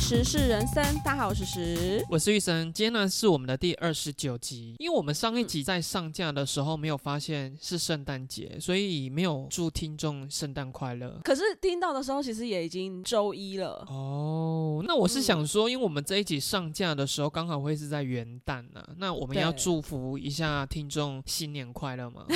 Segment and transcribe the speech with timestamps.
[0.00, 2.04] 时事人生，大家好，我是时。
[2.10, 4.74] 我是玉生，今天呢是我们的第二十九集。
[4.78, 11.18] 因为我们上一集在上架的时候没有发现是圣诞节，所以没有祝听众圣诞快乐。
[11.24, 13.82] 可是听到的时候，其实也已经周一了。
[13.88, 22.26] 哦，那我是想说，因为我们这一集上架的时候刚好会是在元旦呢，那我们要祝福一下听众新年快乐吗？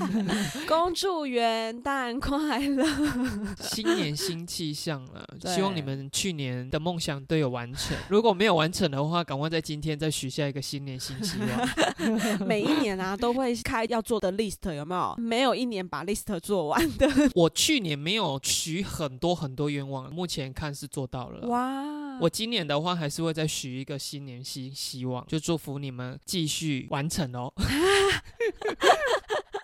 [0.68, 2.84] 恭祝元旦快乐！
[3.62, 7.96] 新年新气象了， 对希望你们去年的梦想都有完成。
[8.08, 11.68] 如果没有完成的话，赶快在今天再许下一个新年新希望。
[12.46, 15.14] 每一年啊都会开要做的 list，有没有？
[15.18, 17.08] 没有一年把 list 做完的。
[17.36, 21.46] 我去年没有许很多很多愿望，目前看是做到了。
[21.48, 27.52] 哇，我今年的话还是会再许一个新年新希望，就祝福你们继续完成哦。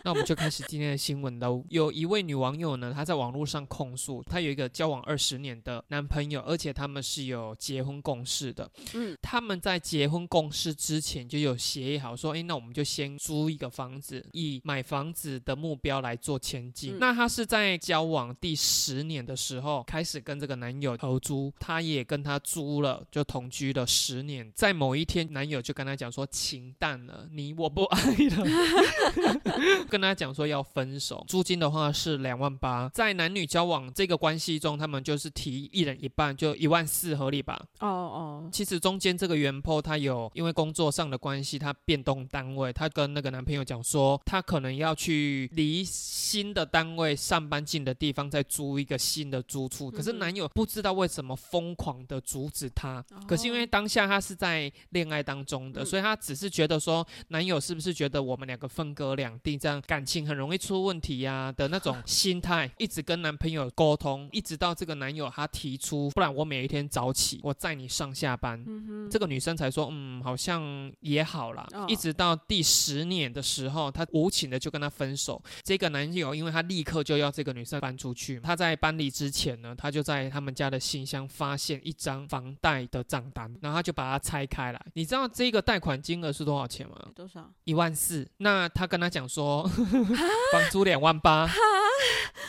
[0.06, 1.64] 那我们就开始今天的新闻喽。
[1.68, 8.70] 有一位女网友呢，她在网络上控诉，她有一个交往二十年的男朋友，而且他们是有结婚共识的。
[8.94, 16.92] 嗯，他们在结婚共识之前就有协议好，说，诶，那我们就先租一个房子，以买房子的目标来做前进。
[16.92, 24.48] 嗯那她是在交往第十年的时候开始跟这个男友合租，她也跟他租了，就同居了十年。
[24.54, 31.24] 在某一天，男友就跟她讲说，情淡了，你我不爱了， 跟他讲说要分手。
[31.26, 37.58] 租金的话是两万八，在男女交往这个关系中，他们就是提一人一半，就一万四合理吧？
[37.80, 49.90] 哦哦，其实中间这个原 po 他有因为工作上的关系，他变动单位，他跟那个男朋友讲说，他可能要去离新的单位上班近的地方再租一个新的租处。
[49.90, 68.62] 可是男友不知道为什么疯狂的阻止他，哦可是因为当下他是在恋爱当中的，嗯所以他只是觉得说，男友是不是觉得我们两个分隔两地，这样感情很容易出问题呀、的那种心态，一直跟男朋友沟通，一直到这个男友他提出，不然我每一天早起，我载你上下班。
[69.10, 71.66] 这个女生才说，嗯，好像也好啦。
[71.72, 75.40] 哦一直到第十年的时候，她无情的就跟他分手。
[75.62, 84.86] 这个男友，因为他立刻就要这个女生搬出去，他在搬离之前呢，他就在他们家的信箱发现一张房贷的账单，然后他就把它拆开来。
[84.94, 86.96] 你知道这个贷款金额是多少钱吗？
[87.14, 87.48] 多少？
[87.64, 88.28] 一万四。
[88.38, 89.68] 那他跟他讲说，
[90.52, 91.48] 房租两万八。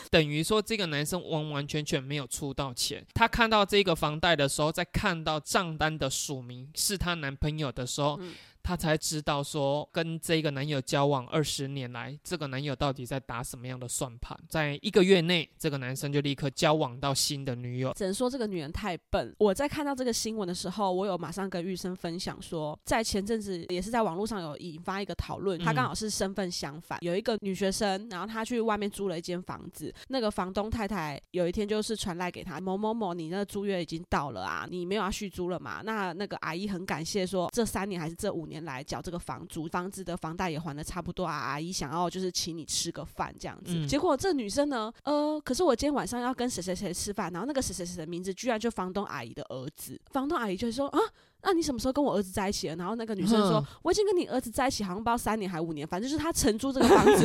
[0.10, 3.06] 等于说，这个男生完完全全没有出到钱。
[3.14, 8.34] 他看到这个房贷的时候，在看到账单的署名是她男朋友的时候，嗯
[8.68, 14.38] 她才知道说，跟这个男友交往二十年来，这个男友到底在打什么样的算盘。
[14.50, 17.94] 在一个月内，这个男生就立刻交往到新的女友。
[17.94, 19.34] 只能说这个女人太笨。
[19.40, 35.82] 我在看到这个新闻的时候，我有马上跟玉生分享说，在前阵子也是在网络上有引发一个讨论，她嗯刚好是身份相反，有一个女学生，然后她去外面租了一间房子，那个房东太太有一天就是传来给她某某某，你那个租约已经到了啊，你没有要续租了嘛？
[35.86, 43.74] 那那个阿姨很感谢说，这三年还是这五年来缴这个房租，房子的房贷也还的差不多啊，阿姨想要就是请你吃个饭这样子。
[43.76, 51.00] 嗯结果这女生呢，呃，可是我今天晚上要跟谁谁谁吃饭，然后那个谁谁谁的名字居然就房东阿姨的儿子，房东阿姨就说啊。
[51.44, 52.76] 那你什么时候跟我儿子在一起了？
[52.76, 57.24] 然后那个女生说嗯：“我已经跟你儿子在一起，好像不知道三年还五年，反正就是他承租这个房子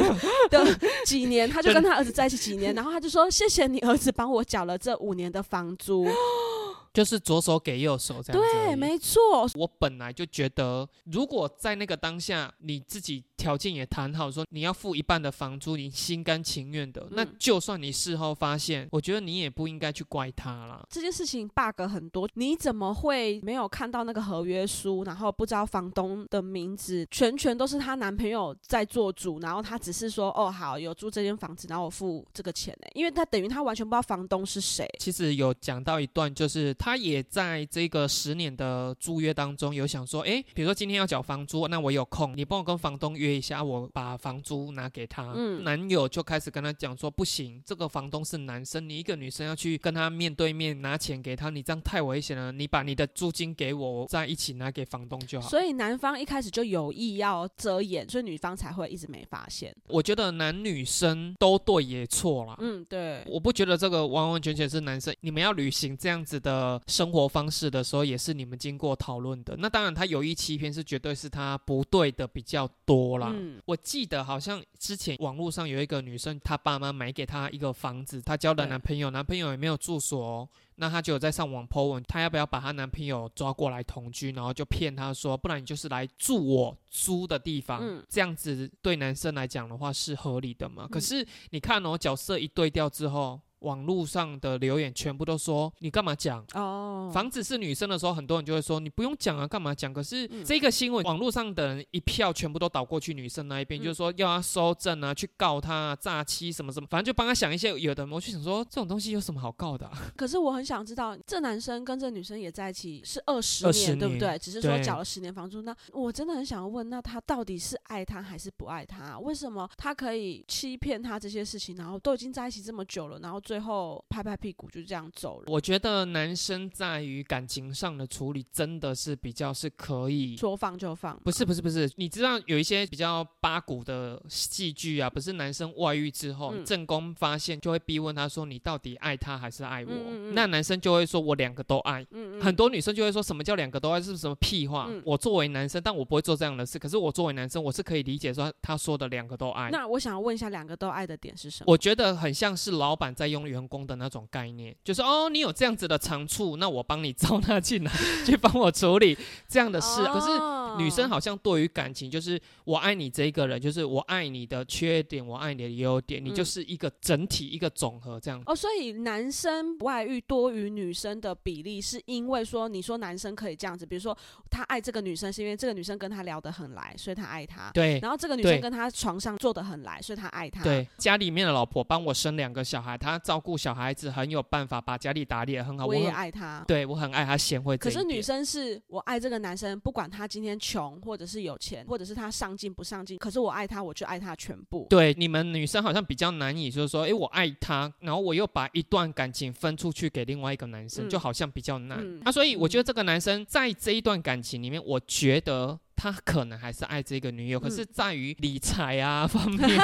[0.50, 2.74] 的 几年，他就跟他儿子在一起几年。
[2.74, 6.06] 然后他就说：谢谢你儿子帮我缴了这五年的房租。
[6.92, 20.84] 就是左手给右手这样子对，没错，我本来就觉得，如果在那个当下你自己条件也谈好，说你要付一半的房租，你心甘情愿的，那嗯就算你事后发现，我觉得你也不应该去怪他啦。
[20.90, 34.88] 这件事情 bug 很多，你怎么会没有看到那个合约书，然后不知道房东的名字，全全都是她男朋友在做主，然后她只是说哦好有租这间房子，然后我付这个钱呢、因为她等于她完全不知道房东是谁。
[34.98, 45.32] 其实有讲到一段，就是他也在这个十年的租约当中有想说，哎，比如说今天要缴房租，那我有空，你帮我跟房东约一下，我把房租拿给他。
[45.36, 55.48] 嗯男友就开始跟他讲说，不行，这个房东是男生，你一个女生要去跟他面对面拿钱给他，你这样太危险了，你把你的租金给我，我再一起拿给房东就好。
[55.48, 59.72] 所以男方一开始就有意要遮掩，所以女方才会一直没发现。
[59.86, 62.56] 我觉得男女生都对也错啦。
[62.58, 69.56] 嗯，对，我不觉得这个完完全全是男生，你们要履行这样子的生活方式的时候，也是你们经过讨论的。
[69.58, 73.30] 那当然，他有意欺骗是绝对是他不对的比较多啦。
[73.34, 80.48] 嗯我记得好像之前网络上有一个女生，她爸妈买给她一个房子，她交了男朋友，男朋友也没有住所、哦。
[80.76, 90.88] 那她就有在上网 po 文，她要不要把她男朋友抓过来同居，然后就骗她说，不然你就是来住我租的地方，嗯这样子对男生来讲的话是合理的嘛？
[90.90, 96.44] 可嗯是你看哦，角色一对调之后，网络上的留言全部都说你干嘛讲？
[96.54, 99.92] 哦，房子是女生的时候，很多人就会说你不用讲啊，干嘛讲？
[99.92, 108.06] 可是嗯这个新闻，网络上的人一票全部都倒过去女生那一边，嗯就是说要他收证啊，去告他啊，诈欺什么什么，反正就帮他想一些有的。
[108.06, 109.92] 我就想说，这种东西有什么好告的、啊？
[110.16, 114.38] 可是我很想知道，这男生跟这女生也在一起是二十20年，对不对？
[114.38, 115.62] 只是说缴了十年房租。
[115.62, 119.18] 那我真的很想问，那他到底是爱他还是不爱他？
[119.20, 125.44] 为什么他可以欺骗他这些事情，然后都已经在一起这么久了，然后最后拍拍屁股就这样走了？
[125.48, 130.38] 我觉得男生在于感情上的处理真的是比较是可以。
[130.38, 142.02] 说放就放，不是不是不是，你知道有一些比较八股的戏剧啊，不是男生外遇之后，嗯正宫发现就会逼问他说：“你到底爱他还是爱我？”嗯嗯嗯那男生就会说：“我两个都爱。”
[142.40, 144.86] 很多女生就会说什么叫两个都爱是什么屁话？
[144.88, 146.78] 嗯我作为男生，但我不会做这样的事。
[146.78, 149.68] 可是我作为男生，我是可以理解说他说的两个都爱。
[149.68, 151.70] 那我想问一下，两个都爱的点是什么？
[151.70, 157.92] 我觉得很像是老板在用员工的那种概念，就是哦，你有这样子的长处，那我帮你招纳进来，
[158.24, 159.16] 去帮我处理
[159.48, 160.02] 这样的事。
[160.04, 168.42] 可是哦女生好像对于感情，就是我爱你这一个人，就是我爱你的缺点，我爱你的优点，你嗯就是一个整体，一个总和这样。
[168.46, 174.16] 哦，所以男生外遇多于女生的比例，是因为说你说男生可以这样子，比如说
[174.50, 177.70] 他爱这个女生，是因为这个女生跟他聊得很来，所以他爱她。
[177.74, 180.62] 对然后这个女生跟他床上做得很来，所以他爱她。
[180.62, 185.86] 对，家里面的老婆帮我生两个小孩，她照顾小孩子很有办法，把家里打理得很好。
[185.86, 186.62] 我也很爱他。
[186.68, 187.78] 对我很爱他贤惠。
[187.78, 194.86] 可是女生是我爱这个男生，不管他今天穷，或者是有钱，或者是他上进不上进，可是我爱他，我就爱他全部。
[194.90, 201.98] 对你们女生好像比较难以，就是说，诶，我爱他，然后我又把一段感情分出去给另外一个男生，嗯就好像比较难。
[202.02, 205.80] 嗯啊，所以我觉得这个男生在这一段感情里面，我觉得。
[206.02, 209.78] 他可能还是爱这个女友，可是嗯在于理财啊 方面，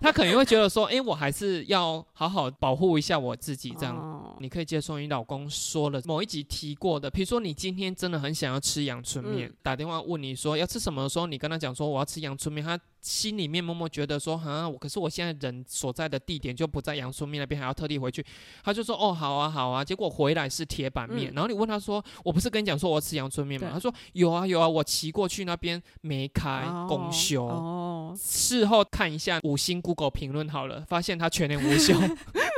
[0.00, 3.94] 他可能会觉得说，诶，我还是要好好保护一下我自己，这样
[4.30, 18.24] 哦你可以接受你老公说了某一集提过的，比如说你今天真的很想要吃阳春面，嗯打电话问你说要吃什么的时候，你跟他讲说我要吃阳春面，他心里面默默觉得说哈，我可是我现在人所在的地点就不在阳春面那边，还要特地回去，
[18.62, 23.70] 他就说哦好啊好啊，结果回来是铁板面，嗯然后你问他说我不是跟你讲说我要吃阳春面吗？
[23.72, 27.44] 他说有啊有啊，我骑过去那边没开，哦公休。
[27.46, 31.94] 哦，事后看一下五星 Google 评论好了，发现他全年无休。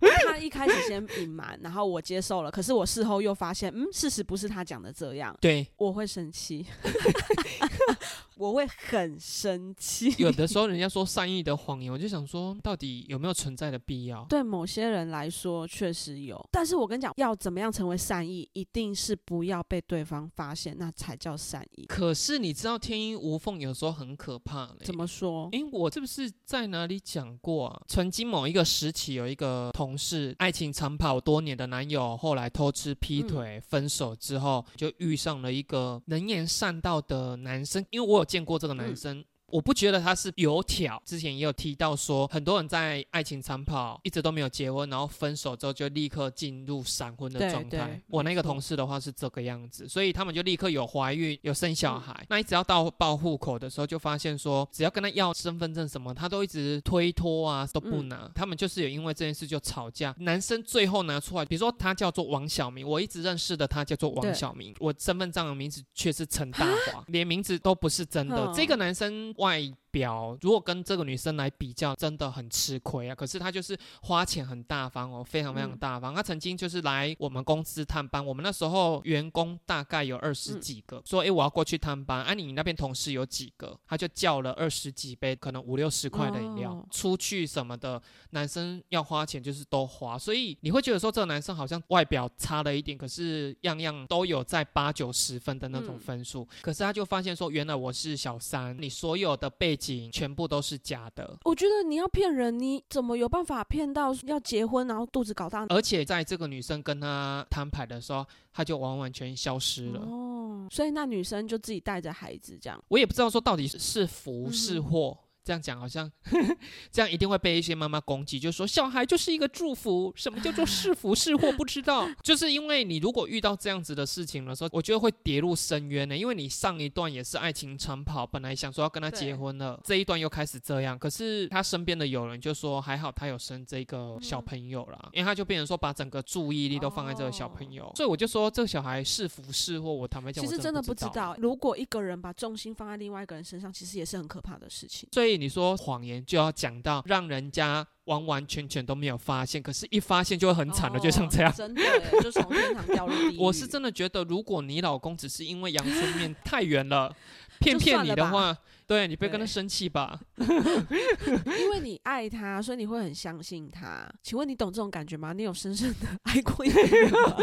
[0.26, 6.66] 他一开始先隐瞒，然后我接受了，可是我事后又发现，嗯，事实不是他讲的这样，对，我会生气，
[8.36, 10.14] 我会很生气。
[10.18, 14.24] 有的时候人家说善意的谎言，我就想说，到底有没有存在的必要？
[14.28, 21.86] 对某些人来说确实有，但是我跟你讲，要怎么样成为善意，一定是不要被对方发现，那才叫善意。
[21.86, 24.76] 可是你知道天衣无缝有时候很可怕嘞。
[24.84, 25.48] 怎么说？
[25.52, 27.82] 诶，我是不是在哪里讲过啊？
[27.88, 37.84] 曾经某一个时期，有一个同事，爱情长跑多年的男友，后来偷吃、劈腿、分手之后，就遇上了一个能言善道的男生。
[37.90, 39.24] 因为我有见过这个男生。
[39.50, 48.00] 我不觉得他是油条，之前也有提到说，很多人在爱情长跑一直都没有结婚，然后分手之后就立刻进入闪婚的状态。
[48.08, 52.26] 我那个同事的话是这个样子，所以他们就立刻有怀孕、有生小嗯孩。
[52.28, 58.30] 那一直要到报户口的时候，就发现说，只要跟他要身份证什么，他都一直推脱啊，都不嗯拿。
[58.34, 60.14] 他们就是有因为这件事就吵架。
[60.18, 68.36] 男生最后拿出来，比如说他叫做王小明，我一直认识的他叫做王对小明，我身份证的名字却是陈大华，连名字都不是真的。
[68.36, 73.14] 嗯这个男生外表如果跟这个女生来比较，真的很吃亏啊。
[73.14, 76.14] 可是他就是花钱很大方哦，非常非常嗯大方。
[76.14, 83.78] 他曾经就是来我们公司探班，我们那时候员工大概有二十嗯几个，说诶我要过去探班，啊你那边同事有几个？
[83.86, 88.00] 他就叫了二十几杯，可能五六十块的饮料，哦出去什么的，
[88.30, 96.46] 男生要花钱就是都花，所以你会觉得说这个男生好像外表差了一点，可是样样都有在八九十分的那种嗯分数。
[96.60, 101.38] 可是他就发现说，原来我是小三，你所有的背景全部都是假的。
[101.44, 105.66] 我觉得你要骗人，你怎么有办法骗到要结婚，然后肚子搞大？
[105.68, 110.00] 而且在这个女生跟他摊牌的时候，他就完完全消失了。
[110.00, 112.82] 哦，所以那女生就自己带着孩子这样。
[112.88, 115.18] 我也不知道说到底是福是嗯祸。
[115.46, 116.10] 这样讲好像，
[116.90, 126.16] 这样一定会被一些妈妈攻击，就说小孩就是一个祝福，什么叫做是福是祸不知道， 就是因为你如果遇到这样子的事情的时候，我觉得会跌入深渊呢。
[126.16, 145.08] 因为你上一段也是爱情长跑，本来想说要跟他结婚了，这一段又开始这样，可是他身边的友人就说还好他有生这个小朋友啦，因为他就变成说把整个注意力都放在这个小朋友，所以我就说这个小孩是福是祸，我坦白讲，我其实真的不不知道，如果一个人把重心放在另外一个人身上，其实也是很可怕的事情。
[145.12, 151.54] 所以以你说谎言就要讲到让人家完完全全都没有发现，可是一发现就会很惨的，就像这样哦。
[151.56, 151.82] 真的，
[152.22, 153.38] 就从天堂掉入地狱。
[153.38, 157.14] 我是真的觉得，如果你老公只是因为阳春面太远了，
[157.60, 160.20] 骗骗你的话，对你不要跟他生气吧。
[160.38, 164.08] 因为你爱他，所以你会很相信他。
[164.22, 165.32] 请问你懂这种感觉吗？
[165.32, 167.36] 你有深深的爱过一个人吗？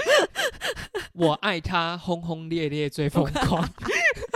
[1.13, 3.67] 我爱他轰轰烈烈最疯狂。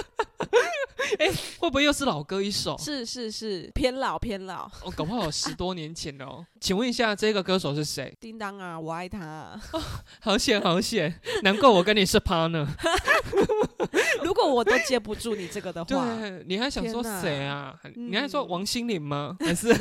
[1.20, 1.28] 哎、
[1.60, 2.78] 会不会又是老歌一首？
[2.80, 4.66] 是是是，偏老偏老。
[4.84, 6.46] 哦，搞不好有十多年前的哦。
[6.60, 8.16] 请问一下，这个歌手是谁？
[8.20, 9.62] 叮当啊，我爱他啊、
[10.22, 12.68] 好险好险， 难怪我跟你是 partner。
[14.24, 17.74] 如果我都接不住你这个的话，对，你还想说谁啊？
[17.96, 19.36] 你还说嗯王心凌吗？
[19.40, 19.74] 还是？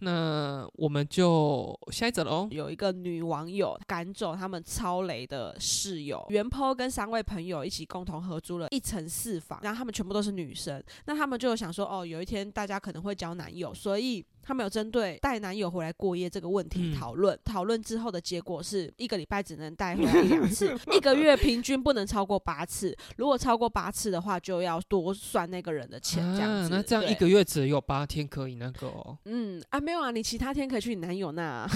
[0.00, 2.48] 那我们就下一则喽。
[2.50, 14.24] 有一个女网友赶走他们超雷的室友，袁坡跟三位朋友一起共同合租了一层四房，然后他们全部都都是女生，那他们就想说，哦，有一天大家可能会交男友，所以。
[14.48, 22.96] 他们有针对带男友回来过夜这个问题嗯讨论，讨论之后的结果是一个礼拜只能带回来一 两次，一个月平均不能超过八次。
[23.18, 26.72] 如果超过八次的话，就要多算那个人的钱，这样子。
[26.72, 29.18] 啊，那这样一个月只有八天可以那个哦。
[29.26, 31.42] 嗯啊，没有啊，你其他天可以去你男友那。
[31.68, 31.70] 啊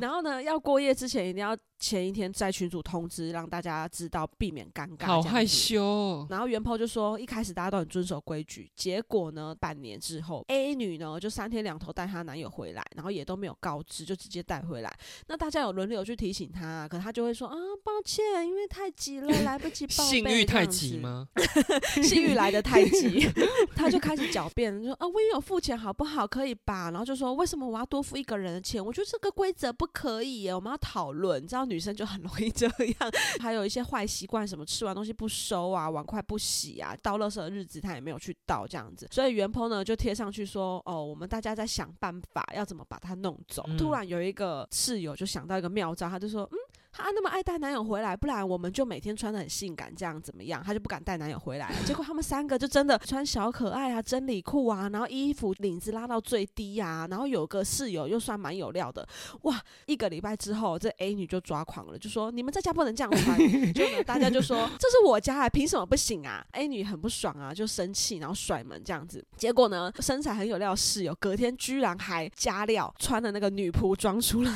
[0.00, 5.06] 然后呢，要过夜之前一定要前一天在群组通知，让大家知道，避免尴尬。
[5.06, 5.44] 好害。
[5.44, 6.26] 羞哦。
[6.30, 14.94] 然后袁抛就说，一开始大家都很遵守规矩，结果呢，半年之后，A 女呢就三天两头带她男友回来，然后也都没有告知，就直接带回来。
[15.26, 20.10] 那大家有轮流去提醒她，可她就会说啊，抱歉，因为太急了，来不及报备。
[20.10, 20.66] 性欲太？
[20.66, 21.26] 急吗？
[22.04, 23.26] 性欲来的太急，
[23.74, 26.26] 她就开始狡辩，说啊，我也有付钱，好不好？
[26.26, 26.90] 可以吧？
[26.90, 28.84] 然后就说为什么我要多付一个人的钱？
[28.84, 31.42] 我觉得这个规则不可以耶，我们要讨论。
[31.42, 39.08] 你知道女生就很容易这样， 还有一些坏习惯，什么吃完东西不收啊，碗筷不洗啊，倒垃圾的日子她也没有去倒这样子。
[39.10, 43.62] 所以袁鹏呢就贴上去说，哦，我们大家在想办法要怎么把它弄走。
[43.66, 46.56] 嗯突然有一个室友就想到一个妙招，他就说，嗯。
[46.92, 50.62] 她那么爱带男友回来，不然我们就每天穿的很性感，这样怎么样？
[50.62, 51.72] 她就不敢带男友回来。
[51.86, 59.06] 结果他们三个就真的穿小可爱啊、真理裤啊，然后衣服领子拉到最低啊，然后有个室友又算蛮有料的，
[59.42, 59.60] 哇！
[59.86, 63.38] 一个礼拜之后，这 A 女就抓狂了，就说你们在家不能这样穿。
[63.72, 69.24] 就，大家就说这是我家啊，凭什么不行啊？A 女很不爽啊，就生气，然后甩门这样子。
[69.36, 74.52] 结果呢，身材很有料室友隔天居然还加料，穿的那个女仆装出来，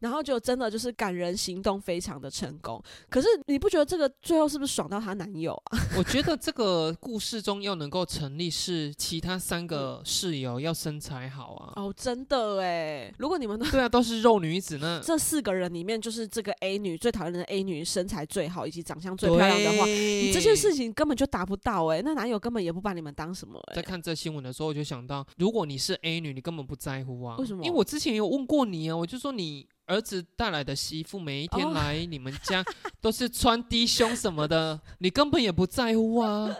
[0.00, 2.82] 然后就真的就是感人行动非常的成功。
[3.08, 5.78] 可是你不觉得这个最后是不是爽到她男友啊？
[5.98, 11.72] 我觉得这个故事中要能够成立，是其他三个室友要身材好啊。
[11.76, 15.00] 哦，真的哎，如果你们都 对啊，都是肉女子呢。
[15.04, 27.36] 这四个人里面，就是这个 A 女最讨厌的 A 女身材最好以及长相最漂亮的话，你这件事情根本就达不到哎、那男友根本也不把你们当什么哎、在看这新闻的时候，我就想到，如果你是 A 女，你根本不在乎啊。
[27.38, 32.64] 为什么因为我之前有问过你啊，我就说你儿子带来的媳妇每一天哦来你们家
[33.00, 36.54] 都是穿低胸什么的， 你根本也不在乎啊。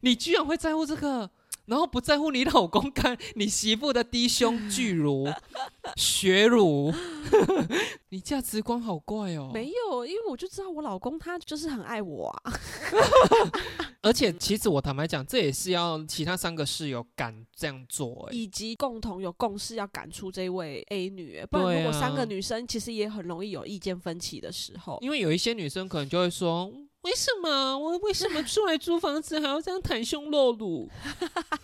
[0.00, 1.30] 你居然会在乎这个，
[1.66, 5.28] 然后不在乎你老公看你媳妇的低胸巨乳、
[5.96, 6.92] 血乳，
[8.10, 9.50] 你价值观好怪哦。
[9.54, 12.52] 没有，因为我就知道我老公他就是很爱我啊。
[14.02, 24.98] 而且其实我坦白讲，这也是要其他三个室友敢这样做、欸，以及共同有共识要赶出这位 A 女、欸，不然如果三个女生其实也很容易有意见分歧的时候。
[25.00, 30.88] 因为有一些女生可能就会说，为什么我为什么 出来租房子还要这样袒胸露乳？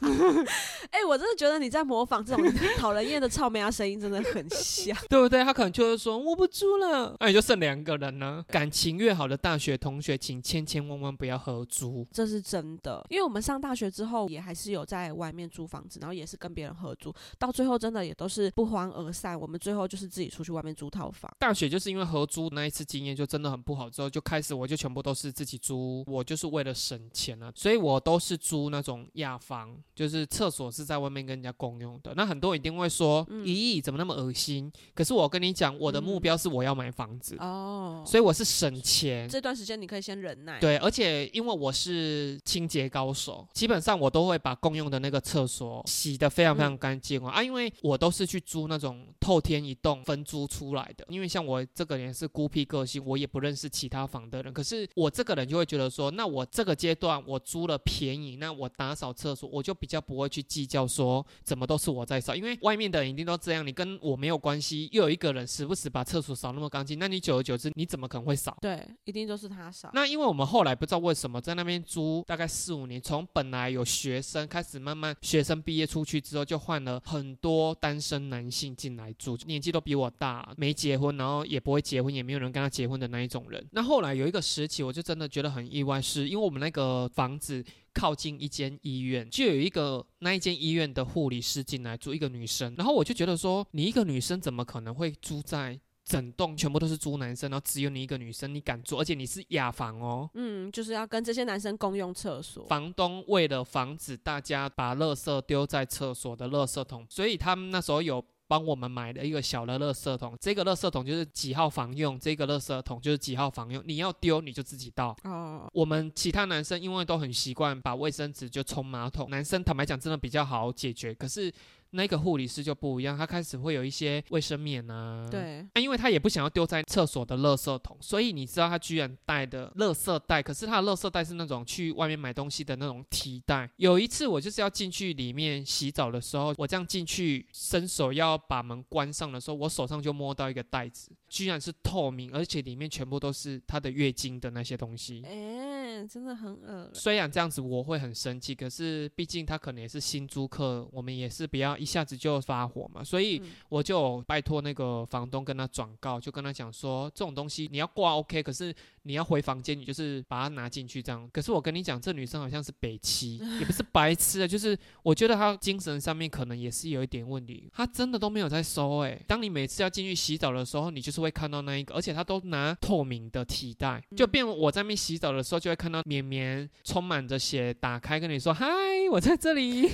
[0.91, 2.45] 哎、我真的觉得你在模仿这种
[2.77, 4.97] 讨人厌的臭美啊声音，真的很像。
[5.09, 5.45] 对不对？
[5.45, 8.43] 他可能就是说我不租了，那、你就剩两个人了。
[8.49, 12.07] 感情越好的大学同学，请千千万万不要合租。
[12.13, 19.39] 这是真的，因为我们上大学之后也还是有在外面租房子，然后也是跟别人合租，到最后真的也都是不欢而散。
[19.39, 21.33] 我们最后就是自己出去外面租套房。
[21.39, 32.13] 大学就是因为合租那一次经验就真的很不好，之后就开始我就全部都是自己租，我就是为了省钱啊，所以我都是租那种亚房，就是厕所是在外面跟人家共用的。
[32.17, 34.71] 那很多人一定会说，嗯咦，怎么那么恶心？
[34.95, 39.29] 可是我跟你讲，我的目嗯标是我要买房子，哦，所以我是省钱。
[39.29, 40.59] 这段时间你可以先忍耐。
[40.61, 51.05] 对，而且因为我是清洁高手，基本上我都会把共用的那个厕所洗得非常非常干净哦、啊，因为我都是去租那种透天一栋分租出来的。
[51.09, 64.89] 因为像我这个人是孤僻个性，我也不认识其他房的人，可是我这个人就会觉得说，那我这个阶段我租了便宜，那我打扫厕所，我就比较不会去计较说怎么都是我在扫，因为外面的人一定都这样，你跟我没有关系。
[64.93, 68.57] 又有一个人时不时把厕所扫那么干净，那你久而久之，你怎么可能会扫？
[68.61, 69.91] 对，一定都是他扫。
[69.93, 83.67] 那因为我们后来不知道为什么在那边租大概四五年，从本来有学生开始，慢慢学生毕业出去之后，就换了很多单身男性进来住，年纪都比我大，没结婚，然后也不会结婚，也没有人跟他结婚的那一种人。
[83.73, 95.81] 那后来有一个时期，我就真的觉得很意外，是因为我们那个房子靠近一间医院，就有一个那一间医院的护理师进来住，一个女生，然后我就觉得说，你一个女生怎么可能会住在？
[96.05, 98.97] 整栋全部都是租男生，然后只有你一个女生，你敢住？
[98.99, 100.31] 而且你是雅房哦。
[100.33, 102.65] 嗯，就是要跟这些男生共用厕所。
[102.65, 110.37] 房东为了防止大家把垃圾丢在厕所的垃圾桶，所以他们那时候有帮我们买了一个小的垃圾桶。
[110.41, 113.81] 这个垃圾桶就是几号房用，这个垃圾桶就是几号房用。
[113.87, 115.17] 你要丢你就自己倒。
[115.23, 115.71] 哦。
[115.73, 121.15] 我们其他男生因为都很习惯把卫生纸就冲马桶，男生坦白讲真的比较好解决。
[121.15, 121.53] 可是。
[121.91, 133.71] 那个护理师就不一样，他开始会有一些卫生棉啊，对，那因为他也不想要丢在厕所的垃圾桶，所以你知道他居然带的垃圾袋，可是他的垃圾袋是那种去外面买东西的那种提袋。
[133.77, 145.23] 有一次我就是要进去里面洗澡的时候，我这样进去伸手要把门关上的时候，我手上就摸到一个袋子，居然是透明，而且里面全部都是他的月经的那些东西。
[145.25, 151.78] 哎，真的很恶虽然这样子我会很生气，可是毕竟他可能也是新租客，我们也是比较。
[151.79, 161.29] 一下子就发火嘛，所以我就拜托那个房东跟他转告，就跟他讲说，这种东西你要挂 OK，可是你要回房间，你就是把它拿进去这样。
[161.33, 167.71] 可是我跟你讲，这女生好像是北七，也不是白痴的，就是我觉得她精神上面可能也是有一点问题。
[167.73, 178.67] 她真的都没有在收哎，当你每次要进去洗澡的时候，你就是会看到那一个，而且她都拿透明的提袋，就变我在那边洗澡的时候就会看到绵绵充满着血，打开跟你说嗨，
[179.09, 179.89] 我在这里。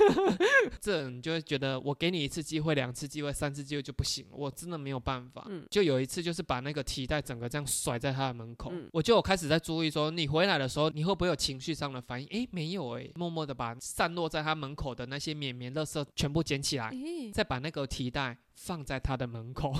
[0.80, 5.46] 这你就会觉得我给你一次机会、两次机会、三次机会就不行，我真的没有办法。
[5.48, 12.28] 嗯，就有一次就是把那个提袋整个这样甩在他的门口，我就开始在注意说，你回来的时候你会不会有情绪上的反应？
[12.30, 16.90] 哎，没有哎，默默的把散落在他门口的那些绵绵垃圾全部捡起来，
[17.32, 19.74] 再把那个提袋放在他的门口。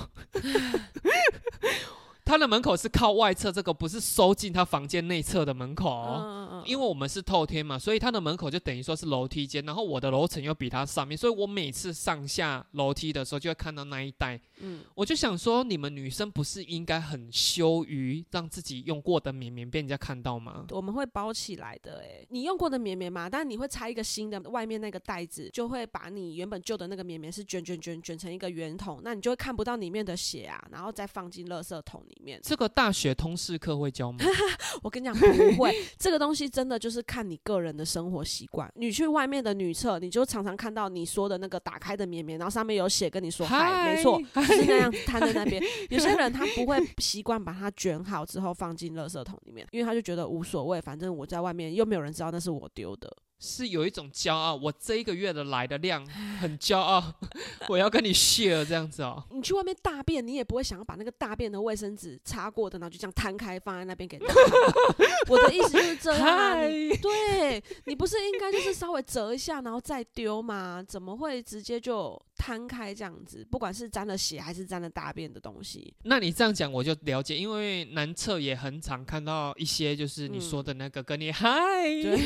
[2.23, 5.89] 他的门口是靠外侧，这个不是收进他房间内侧的门口。
[5.89, 6.63] 嗯嗯嗯。
[6.65, 14.39] 因为我们是透天嘛，所以他的门口就等于说是楼梯间，然后我的楼层又比他上面，所以我每次上下楼梯的时候就会看到那一带。
[14.59, 14.81] 嗯。
[14.95, 20.65] 我就想说，你们女生不是应该很羞于让自己用过的棉棉被人家看到吗？
[20.69, 32.39] 我们会包起来的，哎，你用过的棉棉嘛，但你会拆一个新的，外面那个袋子就会把你原本旧的那个棉棉是卷卷卷卷成一个圆筒，那你就会看不到里面的血啊，然后再放进垃圾桶里面。
[32.43, 34.19] 这个大学通识课会教吗？
[34.83, 35.25] 我跟你讲不
[35.61, 38.71] 会， 这个东西真的就是看你个人的生活习惯。
[38.75, 45.61] 你去外面的女厕，你就常常看到你说的那个打开的绵绵，然后上面有写跟你说嗨，没错，就是那样摊在那边。
[45.89, 53.11] 有些人他不会习惯把它卷好之后放进垃圾桶里面，因为他就觉得无所谓，反正我在外面又没有人知道那是我丢的。
[53.43, 56.05] 是有一种骄傲，我这一个月的来的量
[56.39, 57.03] 很骄傲，
[57.67, 59.23] 我要跟你 share 这样子哦。
[59.31, 64.19] 你去外面大便，你也不会想要把那个大便的卫生纸擦过的，然后就这样摊开放在那边给。
[65.27, 66.55] 我的意思就是这样，
[67.01, 70.83] 对你不是应该就是稍微折一下然后再丢吗？
[70.87, 72.21] 怎么会直接就？
[72.43, 81.53] 摊开这样子，不管是沾了血还是沾了大便的东西，那你这样讲我就了解，因为男厕也很常看到一些，就是你说的那个跟你嗨，
[82.01, 82.17] 对，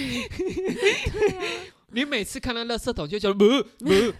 [1.91, 3.45] 你每次看到垃圾桶就觉得不
[3.85, 3.91] 不。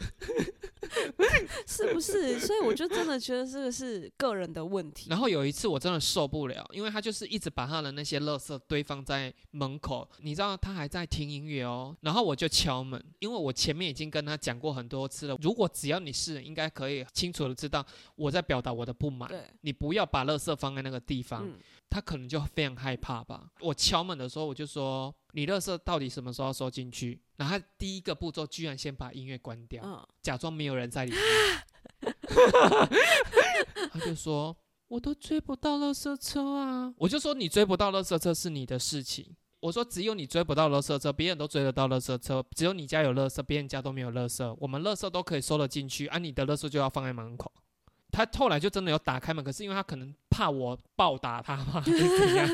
[1.68, 2.40] 是不是？
[2.40, 5.08] 所以我就真的觉得这个是个人的问题。
[5.10, 11.96] 然后有一次我真的受不了，因为他就是一直把他的那些垃圾堆放在门口，你知道他还在听音乐哦。
[12.02, 15.36] 然后我就敲门，因为我前面已经跟他讲过很多次了。
[15.42, 19.30] 如果只要你是人，应该可以清楚的知道我在表达我的不满。
[19.62, 21.50] 你不要把垃圾放在那个地方。
[21.88, 23.46] 他可能就非常害怕吧。
[23.62, 31.22] 我敲门的时候，我就说：“你垃圾到底什么时候收进去？”然后他第一个步骤居然先把音乐关掉，假装没有人在里面。
[33.92, 34.56] 他就说
[34.88, 42.46] ：“我都追不到垃圾车啊！”我就说：“你追不到垃圾车是你的事情。”我说：“只有你追不到垃圾车，别人都追得到垃圾车。
[42.56, 44.58] 只有你家有垃圾，别人家都没有垃圾。
[44.60, 47.52] 我们垃圾都可以收得进去，而你的垃圾就要放在门口。”
[48.16, 52.48] 他后来就真的有打开门，可是因为他可能怕我暴打他嘛， 还是怎样？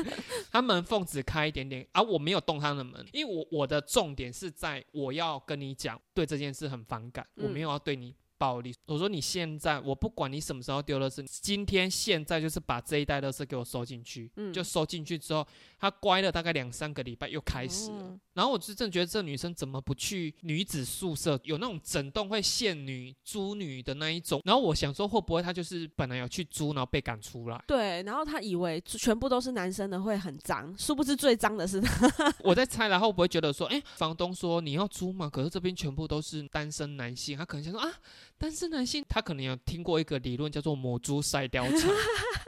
[0.50, 8.12] 他门缝只开一点点，而我没有动他的门，因为我我的重点是在我要跟你讲，对这件事很反感，我没有要对你。
[8.42, 8.74] 暴力。
[8.86, 14.28] 我说你现在，我不管你什么时候丢垃圾，今天现在就是把这一袋垃圾给我收进去。
[14.34, 15.46] 嗯就收进去之后，
[15.78, 18.02] 他乖了大概两三个礼拜，又开始了。
[18.02, 24.40] 哦然后我就真的觉得这女生怎么不去女子宿舍，有那种整栋会限女租女的那一种。
[24.42, 27.62] 然后我想说，会不会她就是本来有去租，然后被赶出来？
[27.66, 32.10] 对，然后她以为全部都是男生的会很脏，殊不知最脏的是他。
[32.42, 37.92] 我在猜，然后会不会觉得说，哎，房东说你要租嘛，可是这边全部都是单身男性，他可能想说啊，
[38.38, 41.90] 单身男性，他可能有听过一个理论叫做母猪赛貂蝉，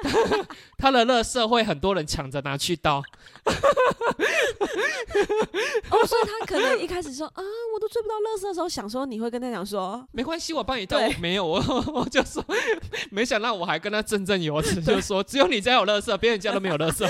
[0.76, 3.02] 他的乐色会很多人抢着拿去倒。
[5.90, 7.42] 哦，所以他可能一开始说啊，
[7.74, 10.98] 我都追不到乐色的时候，想说你会跟他讲说，没关系，我帮你倒。
[11.20, 11.62] 没有，我
[11.94, 12.44] 我就说，
[13.10, 17.06] 没想到我还跟他振振有词，就说只有你家有乐色，别人家都没有垃圾。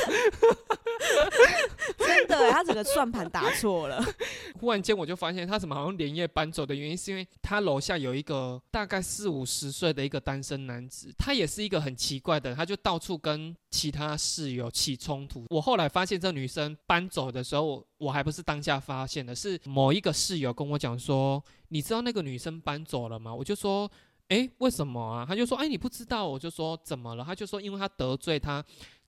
[1.98, 4.04] 真的，他整个算盘打错了。
[4.60, 15.44] 忽然间我就发现他怎么好像连夜搬走的原因，是因为他楼下有一个大概四五十岁的一个单身男子，他也是一个很奇怪的，他就到处跟其他室友起冲突。
[15.50, 23.34] 我后来发现这女生搬走的时候，我还不是当下发现的，是某一个室友跟我讲说，你知道那个女生搬走了吗？
[23.34, 23.90] 我就说。
[24.28, 25.26] 诶，为什么啊？
[25.28, 26.26] 他就说，哎，你不知道？
[26.26, 27.22] 我就说怎么了？
[27.22, 28.64] 他就说，因为他得罪他，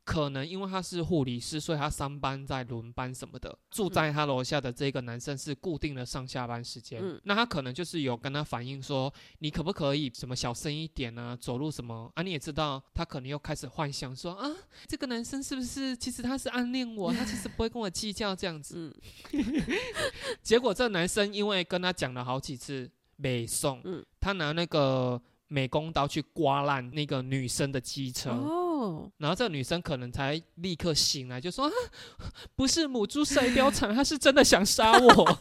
[0.06, 3.58] 可能因为他是护理师，所以他上班在轮班什么的。
[3.72, 12.22] 住在他楼下的这个男生是固定的上下班时间，嗯那他可能就是有跟他反映说，你可不可以什么小声一点啊，走路什么啊？
[12.22, 14.48] 你也知道，他可能又开始幻想说啊，
[14.86, 18.96] 这个男生是不是其实他是暗恋我，他其实不会跟我计较这样子。
[19.32, 19.42] 嗯，
[20.40, 22.88] 结果这男生因为跟他讲了好几次
[23.20, 28.30] 北送，嗯他拿那个美工刀去刮烂那个女生的机车。
[28.30, 31.72] 哦，然后这个女生可能才立刻醒来，就说：“啊、
[32.54, 35.38] 不是母猪赛貂蝉，她是真的想杀我。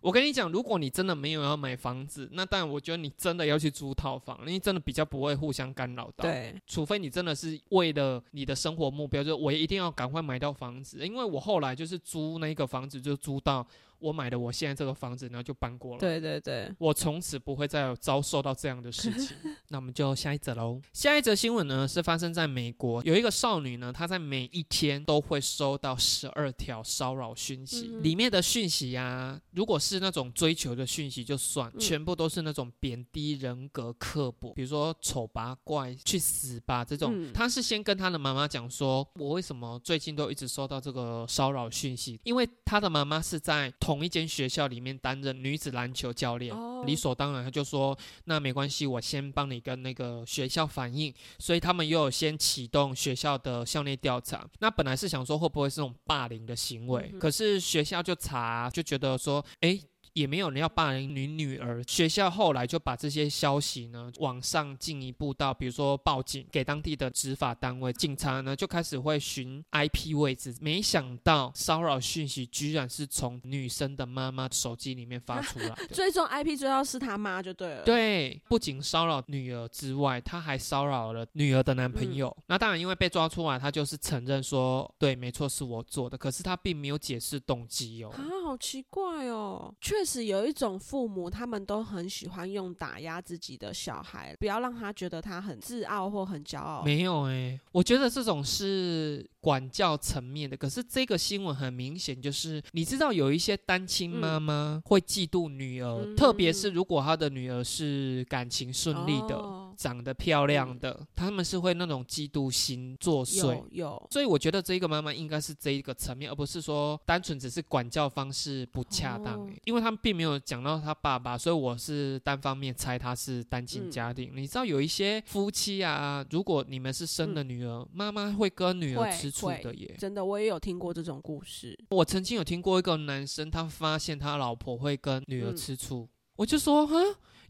[0.00, 10.98] 我跟你讲，如果你真的没有要买房子，那当然我觉得你真的要去租套房，因为真的比较不会互相干扰到。，对，除非你真的是为了你的生活目标，就是我一定要赶快买到房子。
[11.06, 13.66] 因为我后来就是租那个房子，就租到
[14.04, 15.98] 我买的我现在这个房子，然后就搬过了。
[15.98, 19.34] 对对对，我从此不会再有遭受到这样的事情。
[19.68, 20.80] 那我们就下一则喽。
[20.92, 37.12] 下一则新闻呢是发生在美国，有一个少女呢，她在每一天都会收到十二条骚扰讯息，嗯里面的讯息啊，如果是那种追求的讯息就算，嗯全部都是那种贬低人格、刻薄，比如说丑八怪、去死吧这种。
[37.14, 42.20] 嗯她是先跟她的妈妈讲说，我为什么最近都一直收到这个骚扰讯息？
[42.24, 46.56] 因为她的妈妈是在同一间学校里面担任女子篮球教练。
[46.56, 54.46] 哦理所当然，他就说那没关系，我先帮你跟那个学校反映，所以他们又有先启动学校的校内调查。
[54.58, 59.80] 那本来是想说会不会是那种霸凌的行为，嗯可是学校就查，就觉得说，诶。
[60.14, 75.86] 也没有人要霸凌你女儿，学校后来就把这些消息呢往上进一步到，比如说报警给当地的执法单位，警察呢就开始会寻 IP 位置，没想到骚扰讯息居然是从女生的妈妈手机里面发出来的。
[75.88, 82.34] 最终 IP 追到是他妈就对了。，对，不仅骚扰女儿之外，他还骚扰了女儿的男朋友。
[82.46, 86.16] 那当然，因为被抓出来，他就是承认说，对，没错，是我做的。
[86.16, 88.10] 可是他并没有解释动机哦。
[88.10, 89.74] 啊，好奇怪哦！
[89.80, 96.82] 确实有一种父母，他们都很喜欢用打压自己的小孩，不要让他觉得他很自傲或很骄傲。
[96.84, 100.56] 没有哎、我觉得这种是管教层面的。
[100.56, 113.46] 可是这个新闻很明显就是，你知道有一些单亲妈妈会嫉妒女儿，嗯特别是如果她的女儿是感情顺利的、哦长得漂亮的，他们是会那种嫉妒心作祟。
[113.46, 124.30] 有有，所以我觉得这一个妈妈应该是这一个层面，而不是说单纯只是管教方式不恰当、因为他们并没有讲到他爸爸，所以我是单方面猜他是单亲嗯家庭。
[124.34, 129.94] 你知道有一些夫妻啊，如果你们是生了女儿，妈妈会跟女儿吃醋的耶。
[129.98, 131.78] 真的我也有听过这种故事。
[131.90, 136.96] 我曾经有听过一个男生，他发现他老婆会跟女儿嗯吃醋，我就说哈。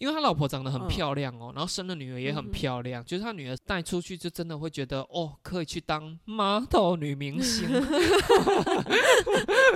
[0.05, 7.67] 因为他老婆长得很嗯漂亮哦，然后生了女儿也很漂亮，就是他女儿带出去就真的会觉得哦，可以去当 model 女明星。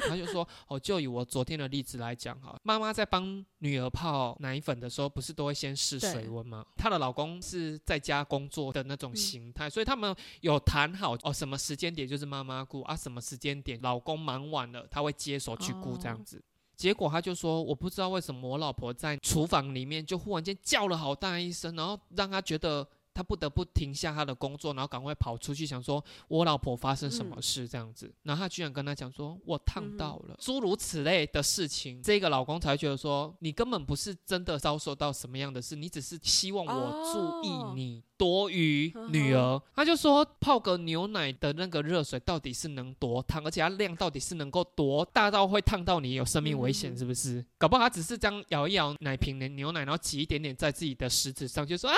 [0.07, 6.63] 他就说哦，就以我昨天的例子来讲哈，妈妈在帮女儿泡奶粉的时候，不是都会先试水温吗？
[6.77, 16.45] 她的老公是在家工作的那种嗯形态，所以他们有谈好哦，什么时间点就是妈妈顾啊，什么时间点老公忙完了，他会接手去顾这样哦子。
[16.79, 22.89] 结果他就说，我不知道为什么我老婆在厨房里面就忽然间叫了好大一声，然后让他觉得
[23.19, 28.15] 他不得不停下他的工作，然后赶快跑出去，想说我老婆发生什么事这样子。
[28.23, 38.05] 然后他居然跟他讲说，我烫到了，诸如此类的事情，这个老公才觉得说，你根本不是真的遭受到什么样的事，你只是希望我注意你。
[38.19, 47.47] 多于女儿，他就说泡个牛奶的那个热水到底是能多烫，而且它量到底是能够多大到会烫到你有生命危险，是不是？
[47.59, 51.97] 搞不好他只是这样摇一摇奶瓶的牛奶，然后挤一点点在自己的食指上，就说啊，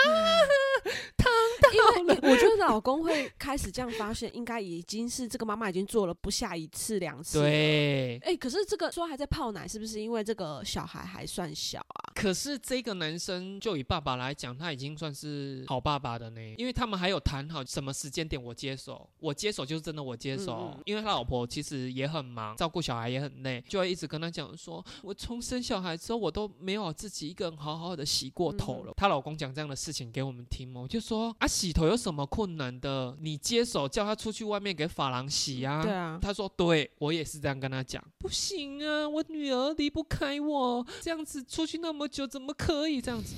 [1.16, 2.18] 烫到了。
[2.22, 7.40] 我觉得老公会开始这样发现，应该已经是这个妈妈已经做了不下一次两次。
[7.40, 12.12] 对，哎，可是这个说还在泡奶，是不是因为这个小孩还算小啊？
[12.14, 16.10] 可是这个男生就以爸爸来讲，他已经算是好爸爸。
[16.20, 28.92] 的呢，因为他们还有谈好什么时间点我接手，我接手就是真的我接手，因为他老婆其实也很忙，照顾小孩也很累，就会一直跟他讲说，我从生小孩之后我都没有自己一个人好好的洗过头了。
[28.96, 33.14] 她老公讲这样的事情给我们听嘛，我就说啊，洗头有什么困难的？
[33.20, 35.82] 你接手叫他出去外面给发廊洗啊。
[35.82, 43.36] 对啊，他说对我也是这样跟他讲，不行啊，我女儿离不开我，这样子出去那么久怎么可以这样子？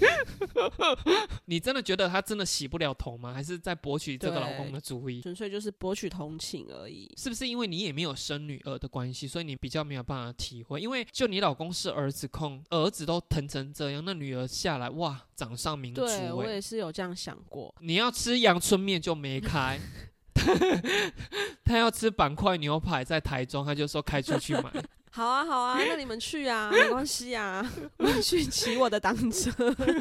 [1.47, 2.69] 你真的觉得他真的洗？
[2.69, 3.35] 不了头吗？
[3.35, 5.21] 还是在博取这个老公的注意？
[5.21, 7.13] 纯粹就是博取同情而已。
[7.19, 10.81] 是不是因为你也没有生女儿的关系，所以你比较没有办法体会？
[10.81, 16.03] 因为就你老公是儿子控，儿子都疼成这样，那女儿下来哇，掌上明珠。
[16.07, 17.75] 对我也是有这样想过。
[17.81, 19.81] 你要吃阳春面就没开，
[21.65, 24.71] 他要吃板块牛排在台中，他就说开出去买。
[25.15, 27.63] 好啊，好啊，那你们去啊， 没关系啊，
[27.99, 29.51] 我去骑我的单车。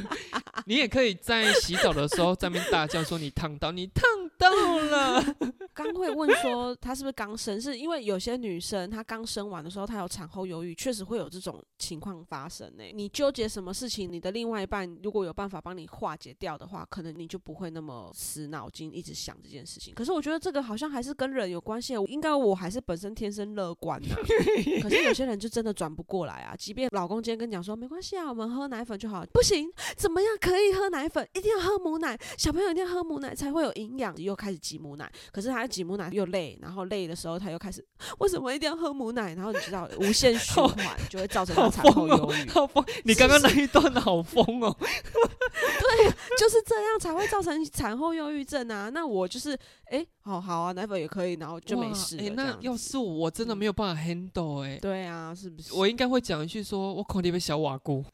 [0.65, 4.04] 你也可以在洗澡的时候在那边大叫说你烫到，你烫
[4.38, 5.36] 到了。
[5.84, 12.84] 刚会问说她是不是刚生，是因为有些女生她刚生完的时候她有产后忧郁，确实会有这种情况发生呢。
[12.94, 19.94] 你纠结什么事情，你的另外一半如果有办法帮你化解掉的话，可能你就不会那么死脑筋一直想这件事情。
[19.94, 24.15] 可是我觉得这个好像还是跟人有关系，应该我还是本身天生乐观呐。
[24.82, 25.02] 可是。
[25.02, 26.56] 有些人就真的转不过来啊！
[26.56, 29.67] 即便老公今天跟你讲说没关系啊，我们喝奶粉就好，不行，
[29.98, 31.28] 怎么样可以喝奶粉？
[31.34, 34.15] 一定要喝母奶，小朋友一定要喝母奶才会有营养。
[34.17, 37.84] 又开始挤母奶，可是他挤母奶又累，然后累的时候他又开始
[38.20, 39.34] 为什么一定要喝母奶？
[39.34, 42.50] 然后你知道 无限循环就会造成他产后忧郁。
[42.50, 42.86] 好疯！
[43.04, 44.76] 你刚刚那一段好疯哦。
[44.80, 48.90] 对，就是这样才会造成产后忧郁症啊。
[48.90, 52.18] 那我就是哎，好好啊，奶粉也可以，然后就没事。
[52.20, 54.78] 哎，那要是我，真的没有办法 handle 哎。
[54.82, 55.74] 对啊，是不是？
[55.74, 58.04] 我应该会讲一句说，我口里边小瓦姑。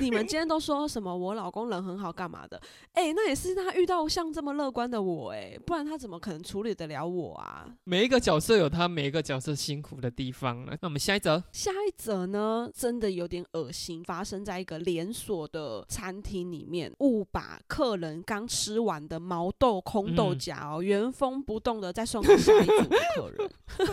[0.00, 1.16] 你们今天都说什么？
[1.16, 2.60] 我老公人很好，干嘛的？
[2.92, 7.66] 哎，那也是他遇到像这么乐观的我，哎，不然他怎么可能处理得了我啊？
[7.84, 10.72] 每一个角色有他每一个角色辛苦的地方呢。
[10.80, 22.72] 那我们下一则，下一则呢，真的有点恶心，发生在一个连锁的餐厅里面，误把客人刚吃完的毛豆空豆荚哦，原封不动的再送给下一组
[23.14, 23.50] 客人。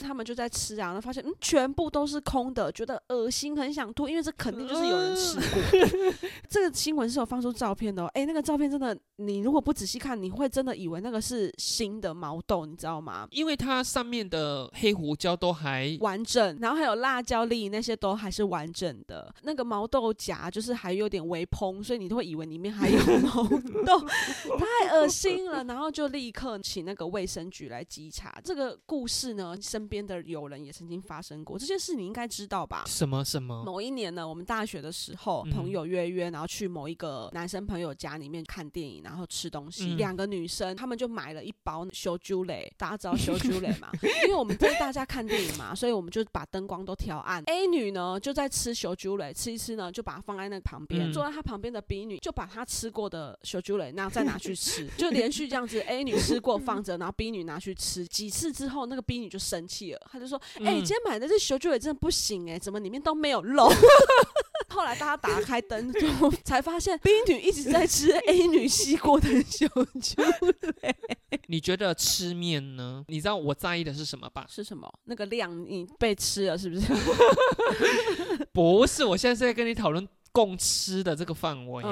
[0.00, 6.28] 他们就在吃啊，然后发现嗯，全部都是空的，觉得恶心，很想吐，因为这肯定就是有人吃过。
[6.48, 13.26] 这个新闻是有放出照片的，哦，哎，那个照片真的，你如果不仔细看，你会真的以为那个是新的毛豆，你知道吗？
[13.30, 19.34] 因为它上面的黑胡椒都还完整，然后还有辣椒粒那些都还是完整的。
[19.42, 23.42] 那个毛豆荚就是还有点微蓬，所以你都会以为里面还有毛
[23.84, 24.00] 豆，
[24.58, 25.64] 太恶心了。
[25.64, 28.38] 然后就立刻请那个卫生局来稽查。
[28.44, 29.96] 这个故事呢，身边。
[29.96, 32.84] 边的友人也曾经发生过这件事，你应该知道吧？
[32.86, 33.64] 什么什么？
[33.64, 39.94] 某一年呢，我们大学的时候，朋友约约，然后去某一个男生朋友家里面看电影，然后吃东西。
[39.94, 43.90] 两个女生，他们就买了一包修猪蕾，大家知道修猪蕾嘛？
[44.26, 47.42] 因为我们带大家看电影嘛，所以我们就把灯光都调暗。
[47.46, 51.10] A 女呢就在吃修猪蕾，吃一吃呢，就把它放在那旁边。
[51.10, 55.80] 坐在她旁边的 B 女就把她吃过的修猪蕾，然后再拿去吃，就连续这样子。
[55.80, 59.75] A 女吃过放着，然后 B 女拿去吃几次之后，那个 B 女就生气。
[60.10, 63.68] 他就说：“哎，今天买的这小猪也真的不行哎，怎么里面都没有肉？”
[64.68, 69.66] 后来大家打开灯之后，才发现 B 女一直在吃 A 女吸过的小。
[71.48, 73.04] 你觉得吃面呢？
[73.08, 74.44] 你知道我在意的是什么吧？
[74.50, 74.92] 是什么？
[75.04, 76.92] 那个量你被吃了是不是？
[78.52, 80.06] 不是，我现在是在跟你讨论。
[80.36, 81.82] 共吃的这个范围，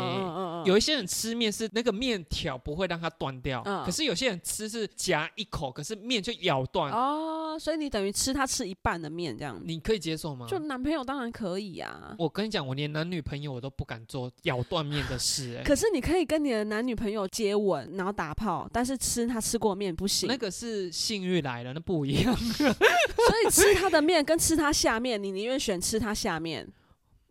[0.66, 6.92] 有一些人吃面是那个面条不会让它断掉，可是有些人吃是夹一口，可是面就咬断。
[6.92, 10.46] 哦，所以你等于吃他吃一半的面这样，你可以接受吗？
[10.46, 12.14] 就男朋友当然可以啊。
[12.18, 15.56] 我跟你讲，我连男女朋友我都不敢做咬断面的事。
[15.58, 20.28] 哎， 可是你可以跟你的男女朋友接吻，然后打炮，但是吃他吃过面不行。
[20.28, 22.36] 那个是性欲来了，那不一样。
[22.36, 26.70] 所以吃他的面跟吃他下面，你宁愿选吃他下面。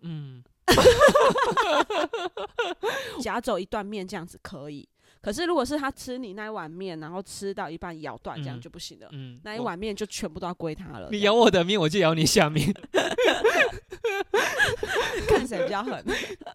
[0.02, 0.44] 嗯。
[3.22, 4.88] 夹走一段面这样子可以，
[5.22, 9.10] 可是如果是他吃你那一碗面，然后吃到一半咬断，这样嗯就不行了。
[9.44, 11.10] 那一碗面就全部都要归他了。
[11.12, 12.74] 你咬我的面，我就咬你下面。
[15.28, 16.04] 看谁比较狠？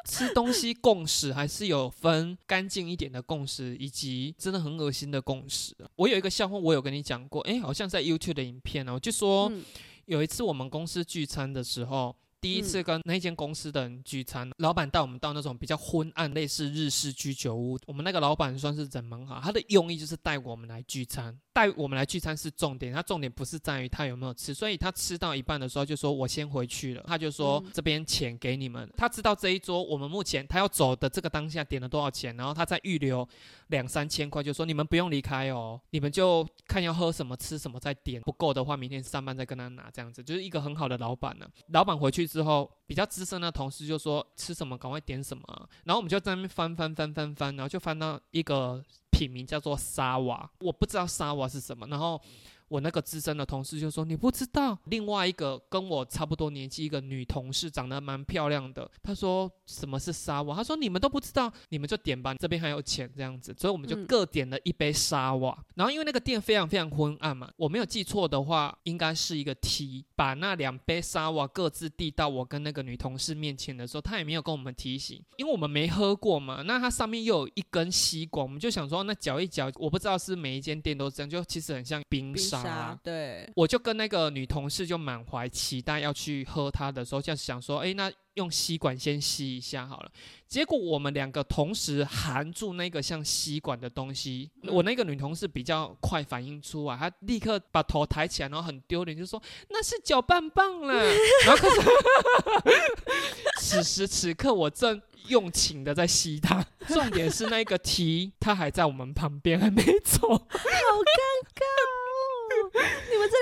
[0.04, 5.74] 吃东西共识还是有分干净一点的共识，以及真的很恶心的共识。
[5.96, 9.62] 我有一个笑话，我有跟你讲过，诶，好像在 YouTube 的影片呢、我就说嗯
[10.06, 12.14] 有一次我们公司聚餐的时候。
[12.40, 17.78] 第一嗯次跟那间公司的人聚餐，老板带我们到那种比较昏暗、类似日式居酒屋。
[17.86, 33.28] 我们那个老板算是人蛮好，他的用意就是带我们来聚餐，带我们来聚餐是重点，他重点不是在于他有没有吃，所以他吃到一半的时候就说：“我先回去了。”他就说：“嗯这边钱给你们。”他知道这一桌我们目前他要走的这个当下点了多少钱，然后他再预留
[33.70, 48.80] 两三千块，就说：“你们不用离开哦，你们就看要喝什么、吃什么再点，不够的话明天上班再跟他拿。”这样子就是一个很好的老板呢、老板回去之后，比较资深的同事就说：“吃什么赶快点什么啊、然后我们就在那边翻翻翻翻翻，然后就翻到一个
[49.18, 52.20] 品名叫做沙瓦，我不知道沙瓦是什么，然后。
[52.68, 65.56] 我那个资深的同事就说：“你不知道？”另外一个跟我差不多年纪一个女同事，长得蛮漂亮的，她说：“什么是沙瓦？”她说：“你们都不知道，你们就点吧，这边还有钱这样子。”所以我们就嗯各点了一杯沙瓦。
[65.74, 76.62] 然后因为那个店非常非常昏暗嘛，我没有记错的话，应该是一个 T，把那两杯沙瓦各自递到我跟那个女同事面前的时候，她也没有跟我们提醒，因为我们没喝过嘛。
[76.62, 82.57] 那它上面又有一根吸管，我们就想说，那嚼一嚼，我不知道是每一间店都这样，就其实很像冰冰沙。
[82.62, 90.10] 沙对，我就跟那个女同事就满怀期待要去喝它的时候，就想说，哎，那用吸管先吸一下好了。
[90.46, 100.94] 结果我们两个同时含住那个像吸管的东西，嗯我那个女同事比较快反应出来，她立刻把头抬起来，然后很丢脸，就说那是搅拌棒了。
[101.44, 101.80] 然后可是
[103.60, 110.28] 此时此刻我正用情的在吸它，重点是那个 T 它还在我们旁边还没走。
[110.30, 110.56] 好尴尬哦！
[110.56, 111.57] 你们这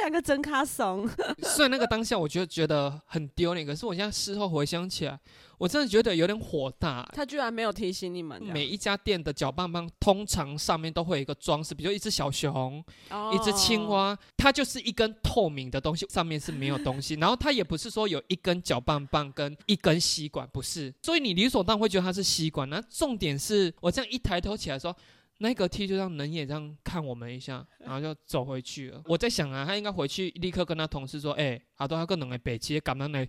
[0.07, 1.09] 两个真卡怂，
[1.43, 5.19] 虽然那个当下我觉得觉得很丢脸，可是我现在事后回想起来，
[5.59, 7.05] 我真的觉得有点火大。
[7.13, 17.15] 他居然没有提醒你们，每一家店的搅拌棒通常上面都会有一个装饰，比如一只小熊、哦一只青，蛙，它就是一根透明的东西，上面是没有东西。
[17.15, 20.95] 然后它也不是说有一根搅拌棒跟一根吸管，不是。
[21.03, 22.71] 所以你理所当然会觉得它是吸管。
[22.71, 24.97] 那重点是我这样一抬头起来说。
[25.39, 29.03] 那个 T 就让冷眼这样看我们一下， 然后就走回去了。
[29.05, 33.27] 我在想啊，他应该回去立刻跟他同事说：“哎、阿多他个两个北街橄榄的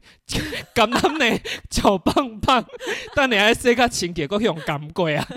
[0.74, 2.65] 橄榄的 搅拌棒，
[3.15, 5.28] 但你还是个情节够用感鬼啊。”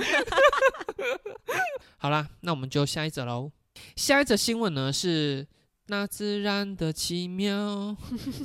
[1.99, 3.51] 好啦，那我们就下一则喽。
[3.97, 5.47] 下一则新闻呢是
[5.87, 7.97] 那自然的奇妙，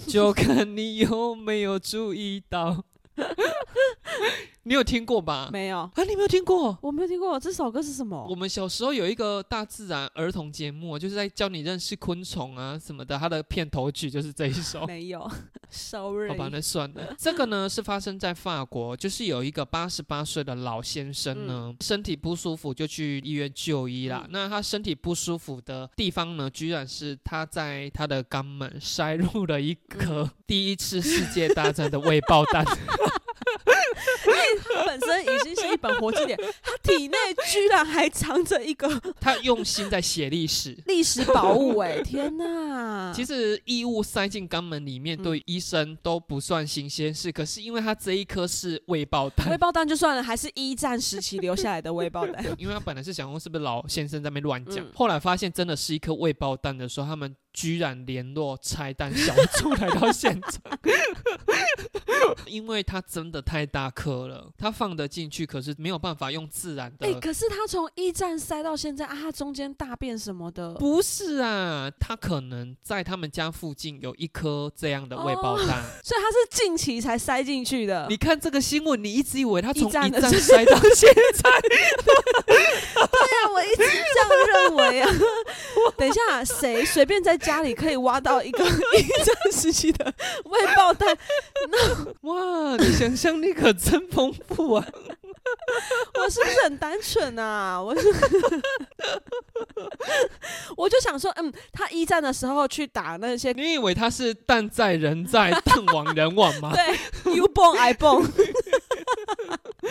[0.08, 2.84] 就看你有没有注意到。
[4.68, 5.50] 你有听过吧？
[5.52, 6.76] 没有，啊，你没有听过？
[6.82, 8.36] 我没有听过这首歌是什么我？
[8.36, 14.86] 们小时候有一个大自然儿童节目，就是在教你认识昆虫啊什么的，它的片头曲就是这一首。
[14.88, 15.30] 没有
[15.70, 16.30] ，sorry。
[16.30, 17.16] 好吧，那算了。
[17.18, 24.24] 这个呢是发生在法国，就是有一个八十八岁的老先生呢，身体不舒服就去医院就医啦。
[24.26, 32.64] 嗯那他身体不舒服的地方呢，居然是他在他的肛门塞入了一颗第一次世界大战的未爆弹。
[35.22, 38.90] 已经是一本活字典，他体内居然还藏着一个
[39.20, 40.78] 他用心在写历史。
[40.86, 43.12] 历史宝物、哎， 天哪！
[43.14, 47.32] 其实异物塞进肛门里面，嗯对医生都不算新鲜事。
[47.32, 52.46] 可是因为他这一颗是未爆弹，未，爆弹就算了，还是一战时期留下来的未爆弹。
[52.58, 60.62] 因为他本来是想说是不是老先生在那边乱讲，嗯后来发现真的是一颗未爆弹的时候，他们居然联络拆弹小组来到现场，
[62.46, 67.08] 因为它真的太大颗了，它放得进去，可是没有办法用自然的。
[67.08, 75.84] 哎、可是他从一战塞到现在啊，他中间大便什么的，不是啊，他可能在他们家附近有一颗这样的未爆弹。
[76.04, 78.08] 所以他是近期才塞进去的。
[78.10, 81.50] 你看这个新闻，你一直以为他从一战的一战塞到现在，
[82.46, 85.12] 对啊，我一直这样认为啊。
[85.98, 90.14] 等一下，谁随便在家里可以挖到一个一战时期的
[90.46, 91.18] 未爆弹？
[91.70, 94.85] 那哇，你想象力可真丰富啊！
[96.20, 97.82] 我是不是很单纯啊？
[97.82, 98.08] 我是，
[100.78, 106.72] 我就想说，嗯，他一战的时候去打那些，你以为他是弹在人在， 弹亡人亡吗？
[106.74, 108.26] 对，you born I born，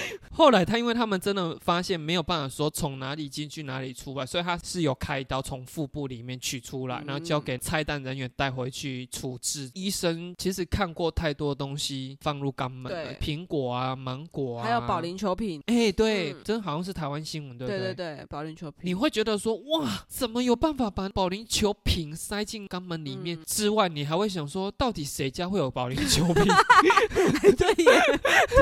[0.32, 9.70] 后来他因为他们真的发现没有办法说从哪里进去哪里出来，所以他是有开刀从腹部里面取出来，然后交给拆弹人员带回去处置。
[9.74, 15.04] 医生其实看过太多东西放入肛门了，对苹果啊、芒果啊，还有保。
[15.04, 18.80] 龄球瓶，哎、对，嗯真好像是台湾新闻，对不对对对对，保龄球瓶。
[18.84, 23.36] 你会觉得说哇，怎么有办法把保龄球瓶塞进肛门里面？
[23.38, 26.44] 嗯之外，你还会想说，到底谁家会有保龄球瓶？
[27.58, 28.00] 对耶，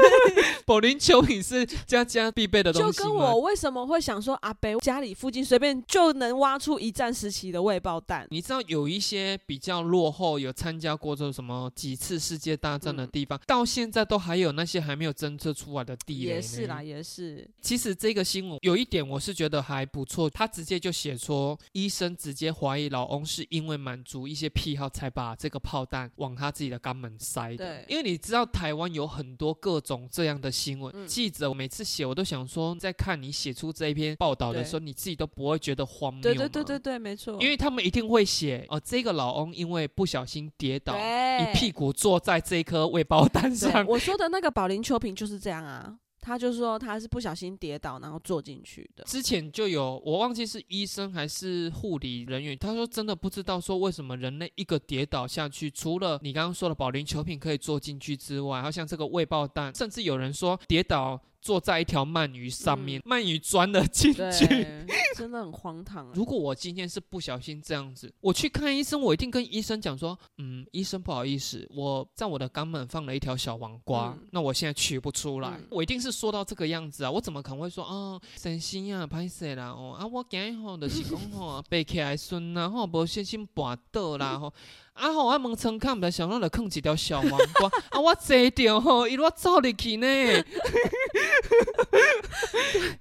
[0.66, 8.26] 保龄球 瓶是家家必备的东西就跟我为什么会想说阿北家里附近随便就能挖出一战时期的未爆弹。
[8.30, 16.34] 你知道有一些比较落后，有参加过这什么几次世界大战的地方，到现在都还有那些还没有侦测出来的地雷。
[16.34, 16.82] 也是啦，。
[16.82, 27.84] 也是，其实这个新闻有一点我是觉得还不错，他直接就写说，医生直接怀疑老翁是因为满足一些癖好才把这个炮弹往他自己的肛门塞的对。
[27.88, 37.34] 因为你知道台湾有很多各种这样的新闻，嗯记者我每次写我都想说，在看你写出这一篇报道的时候，你自己都不会觉得荒谬对对对对对，没错。
[37.38, 43.84] 因为他们一定会写哦，这个老翁因为不小心跌倒，对一屁股坐在这一颗未爆弹上。
[43.86, 49.02] 我说的那个保龄球瓶就是这样啊，他就说他是不小心跌倒然后坐进去的。
[49.04, 64.66] 之前就有，我忘记是医生还是护理人员，他说真的不知道说为什么人类一个跌倒下去，除了你刚刚说的保龄球品可以坐进去之外，好像这个未爆弹，甚至有人说跌倒坐在一条鳗鱼上面，嗯鳗鱼钻了进去。
[65.14, 66.12] 真的很荒唐啊。
[66.16, 84.52] 如果我今天是不小心这样子，我去看医生，我一定跟医生讲说，嗯，医生不好意思，我在我的肛门放了一条小黄瓜，嗯那我现在取不出来，嗯我一定是说到这个样子啊，我怎么可能会说哦，神心啊，歹势啦，哦啊，我今日吼就是讲吼 背起来顺啦，吼无小心绊倒啦吼。
[84.94, 85.26] 啊吼！
[85.26, 90.06] 我门窗看，毋知想到就放一条小黄瓜， 啊，我坐着吼，伊我走入去呢。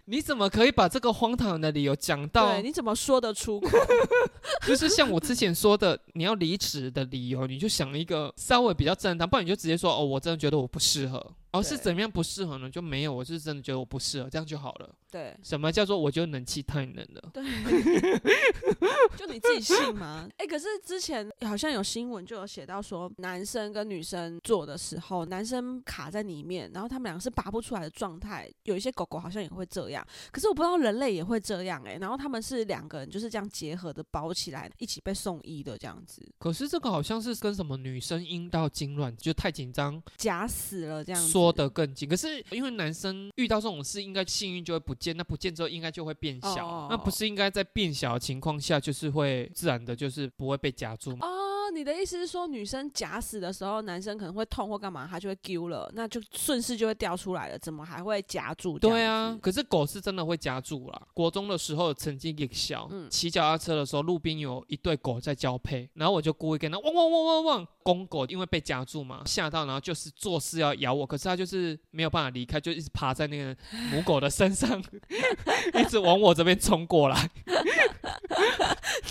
[0.06, 3.70] 你怎么可以把这个荒唐的理由讲到对，你怎么说得出口？
[4.68, 11.34] 就是像我之前说的，你要离职的理由，你就想一个稍微比较正当，不然你就直接说哦，我真的觉得我不适合。
[11.52, 12.70] 哦，是怎么样不适合呢？
[12.70, 14.90] 就没有，我是真的觉得我不适合，这样就好了。
[15.12, 17.30] 对什么叫做我觉得冷气太冷了？
[17.34, 17.44] 对，
[19.18, 20.30] 就你自己信吗？
[20.38, 28.50] 哎、可是之前好像有新闻就有写到说，男生跟女生做的时候，男生卡在里面，然后他们两个是拔不出来的状态。
[28.64, 41.41] 有一些狗狗好像也会这样，可是我不知道人类也会这样哎、然后他们是两个人就是这样结合的包起来，一起被送医的这样子，可是这个好像是跟什么女生阴道痉挛就太紧张假死了这样子。
[41.42, 42.08] 说的更紧。
[42.08, 51.26] 可是因为男生遇到这种事，应该幸运就会不见，那不见之后应该就会变小，哦那不是应该在变小的情况下，就是会自然的，就是不会被夹住吗？
[51.26, 58.78] 哦，你的意思是说，女生假死的时候，男生可能会痛或干嘛，他就会丢了，那就顺势就会掉出来了，怎么还会夹住？
[58.78, 61.02] 对啊，，可是狗是真的会夹住啦。
[61.14, 73.56] 国中的时候曾经也小，嗯骑脚踏车的时候，路边有一对狗在交配，然后我就故意跟它汪汪汪汪汪，公狗因为被夹住嘛，吓到，然后就是做事要咬我，可是它就是没有办法离开，就一直爬在那个
[73.92, 74.82] 母狗的身上，
[75.80, 77.30] 一直往我这边冲过来。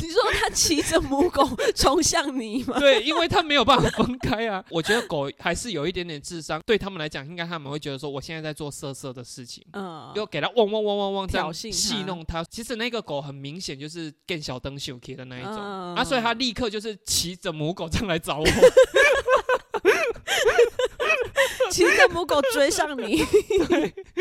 [0.01, 2.79] 你说他骑着母狗冲向你吗？
[2.79, 4.65] 对，因为它没有办法分开啊。
[4.71, 9.65] 我觉得狗还是有一点点智商，对他们来讲，应该他们会觉得说，我现在在做色色的事情。
[9.73, 12.43] 嗯，又给它汪汪汪汪汪这样戏弄它。
[12.45, 18.47] 其实那个狗很明显就是更小灯秀 K 的那一种、嗯啊，所以它立刻就是骑着母狗这样来找我。
[21.71, 23.23] 骑着母狗追上你，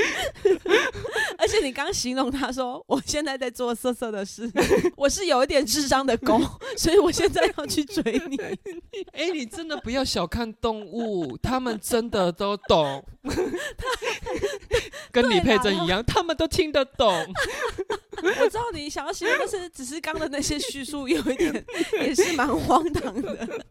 [1.37, 4.49] 而且你刚形容他说，我现在在做色色的事，
[4.95, 6.39] 我是有一点智商的狗，
[6.77, 8.37] 所以我现在要去追你。
[9.13, 13.03] 哎、你真的不要小看动物，他们真的都懂，
[15.11, 17.25] 跟李佩珍一样，他们都听得懂。
[18.23, 21.65] 我知道你想要形容，但是只是刚的那些叙述有一点
[22.01, 23.63] 也是蛮荒唐的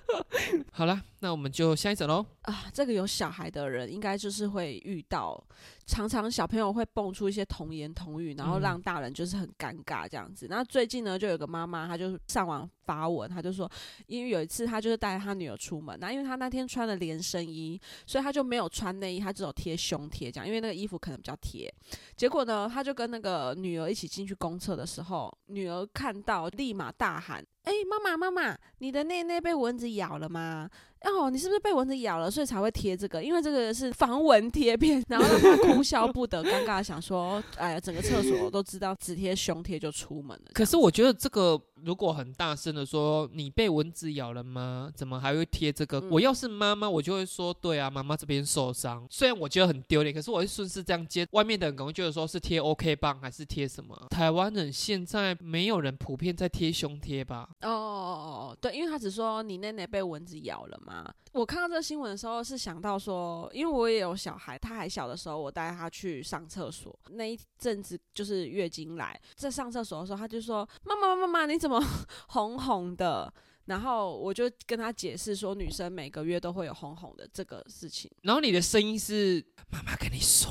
[0.72, 2.24] 好了，那我们就下一首喽。
[2.42, 2.66] 啊。
[2.72, 5.42] 这个有小孩的人应该就是会遇到，
[5.86, 10.46] 常常小朋友会蹦出一些童言童语，然后嗯让大人就是很尴尬这样子。
[10.50, 13.70] 那最近呢，就有个妈妈，她就上网发文，她就说，
[14.06, 21.72] 因为有一次她就是带她女儿出门，那因为她那天穿了连身衣，所以她就没有穿内衣，她只有贴胸贴这样，因为那个衣服可能比较贴。
[22.16, 30.68] 结果呢，她就跟那个女儿一起进去公厕的时候，女儿看到立马大喊：“哎、妈妈妈妈，你的内内被蚊子咬了吗？”
[31.06, 33.22] 哦，你是不是被蚊子咬了，所以才会贴这个？
[33.22, 44.90] 因为这个是防蚊贴片，然后让他哭笑不得，尴尬的想说：“哎呀，整个厕所都知道只贴胸贴就出门了。”可是我觉得这个如果很大声的说你被蚊子咬了吗？
[44.94, 46.00] 怎么还会贴这个？
[46.00, 49.06] 嗯我要是妈妈，我就会说对啊，妈妈这边受伤。
[49.10, 51.26] 虽然我觉得很丢脸，可是我会顺势这样接。
[51.32, 54.06] 外面的人可能会觉得说是贴 OK 棒还是贴什么？
[54.10, 57.48] 台湾人现在没有人普遍在贴胸贴吧？
[57.62, 58.16] 哦哦哦
[58.50, 61.12] 哦，对，因为他只说你奶奶被蚊子咬了吗。
[61.32, 71.82] 我看到这个新闻的时候是想到说，因为我也有小孩，他还小的时候，我带他去上厕所，那一阵子就是月经来，在上厕所的时候，他就说：“妈妈妈妈，你怎么
[72.28, 73.32] 红红的？”
[73.66, 78.08] 然后我就跟他解释说，女生每个月都会有红红的这个事情。
[78.22, 80.48] 然后你的声音是妈妈跟你说，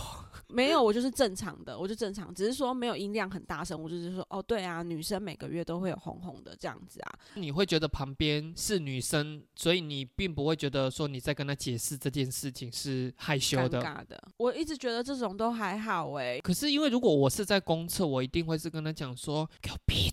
[0.49, 7.19] 没有，我就是正常的，我就正常，只是说没有音量很大声，我就是说，哦，对啊，女生每个月都会有红红的这样子啊。
[7.35, 13.81] 你会觉得旁边是女生，所以你并不会觉得说你在跟她解释这件事情是害羞尴的。
[13.81, 20.11] 尬的，我一直觉得这种都还好哎、可是因为如果我是在公厕，我一定会是跟他讲说给我闭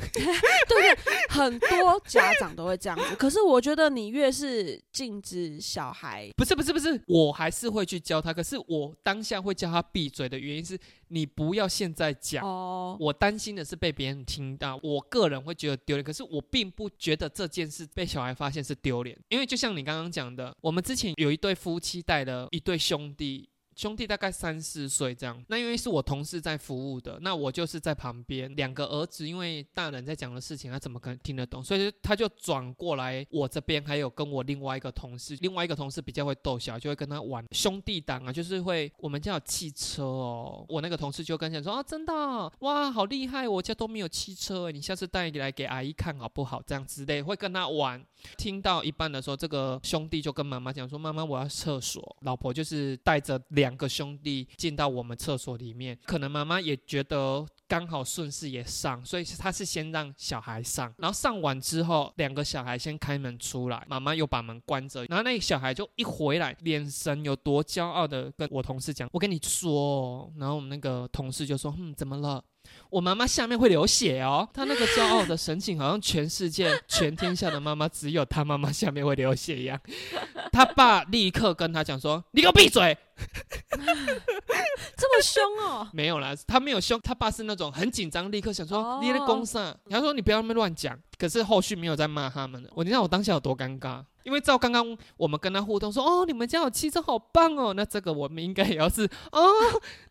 [0.68, 0.96] 嘴。
[1.28, 3.14] 很多家长都会这样子。
[3.16, 8.32] 可是我觉得你越是禁止小孩，不是不是不是，我还是会去教他。
[8.32, 10.78] 可是我当下会叫他闭嘴的原因是
[11.08, 12.44] 你不要现在讲。
[12.44, 23.48] 哦，我担心的是被别人听到，我个人会觉得丢脸，可是我并不觉得这件事被小孩发现是丢脸，因为就像你刚刚讲的，我们之前有一对夫妻带了一对兄弟。
[23.80, 28.54] 兄弟大概三四岁这样，那因为是我同事在服务的，那我就是在旁边。
[28.54, 31.64] 两个儿子因为大人在讲的事情，他怎么可能听得懂？
[31.64, 42.12] 所以他就转过来我这边，还有跟我另外一个同事，另外一个同事比较会逗小，就会跟他玩兄弟档啊，就是会我们家有汽车哦，我那个同事就跟他讲说啊，真的
[42.58, 46.60] 哇，好厉害，我家都没有汽车诶，你下次带来给阿姨看好不好？
[46.66, 48.04] 这样之类会跟他玩。
[48.36, 57.46] 听到一半的时候，这个兄弟就跟妈妈讲说：“妈妈，我要厕所。”老婆就是带着两两个兄弟进到我们厕所里面，可能妈妈也觉得。
[57.70, 72.42] 刚好顺势也上，所以他是先让小孩上，然后上完之后，两个小孩先开门出来，妈妈又把门关着，然后那个小孩就一回来，眼神有多骄傲的跟我同事讲：“我跟你说哦。”然后我们那个同事就说：“嗯，怎么了？”
[72.90, 74.48] 我妈妈下面会流血哦。
[74.52, 79.80] 她那个骄傲的神情，好像全世界、全天下的妈妈只有她妈妈下面会流血一样。
[80.52, 82.96] 他爸立刻跟他讲说：“你给我闭嘴！”
[85.00, 85.88] 这么凶哦。
[85.94, 92.70] 没有啦，他没有凶，他爸是那种很紧张，立刻想说：“哦你在公上。”他说：“你不要那么乱讲。”可是后续没有再骂他们了。
[92.74, 94.04] 我你知道我当下有多尴尬？
[94.22, 99.50] 因为照刚刚我们跟他互动说：“哦，你们家有汽车，好棒哦。”那这个我们应该也要是哦，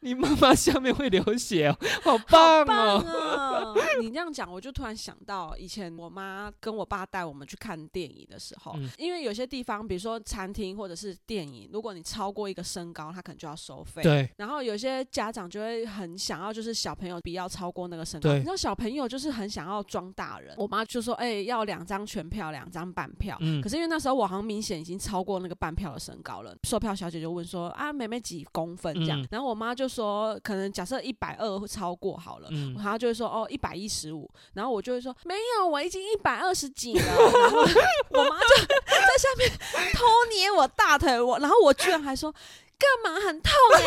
[0.02, 3.74] 你妈妈下面会流血哦，好棒棒哦。
[3.76, 3.76] 啊！
[4.00, 14.02] 你这样讲，我就突然想到，以前我妈跟我爸带我们去看电影的时候，嗯因为有些地方，比如说餐厅或者是电影，如果你超过一个身高，他可能就要收费。
[14.02, 18.30] 对，然后有些家长就会很想要，就是小朋友不要超过那个身高。
[18.30, 20.56] 对你知道小朋友就是很想要装大人。
[20.58, 23.38] 我妈就说：“哎、要两张全票，两张半票。
[23.42, 37.06] 嗯可是因为那时候我好像明显已经超过那个半票的身高了，售票小姐就问说：“啊，妹妹几公分这样？”嗯然后我妈就说：“可能假设一百二会超过好了。”嗯然后就会说哦一百一十五，然后我就会说没有，我已经一百二十几了。
[37.06, 37.16] 然
[37.52, 39.50] 后我妈就 在下面
[39.94, 43.82] 偷捏我大腿，我然后我居然还说干嘛很痛哎、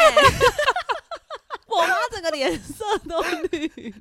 [1.76, 3.20] 我妈整个脸色都
[3.50, 3.94] 绿，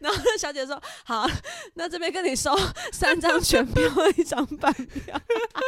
[0.00, 1.26] 然后那小姐说：“好，
[1.74, 2.56] 那这边跟你收
[2.92, 3.84] 三张全票，
[4.16, 5.18] 一张半票。”